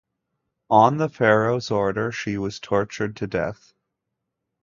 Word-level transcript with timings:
On 0.71 0.97
the 0.97 1.09
Pharaoh's 1.09 1.69
order, 1.69 2.11
she 2.11 2.35
was 2.35 2.59
tortured 2.59 3.15
to 3.17 3.27
death. 3.27 3.71